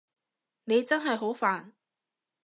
[0.63, 1.73] 你真係好煩